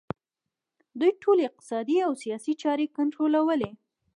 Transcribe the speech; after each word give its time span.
دوی 0.99 1.11
ټولې 1.23 1.43
اقتصادي 1.49 1.97
او 2.07 2.11
سیاسي 2.23 2.53
چارې 2.61 2.85
کنټرولوي 2.97 3.71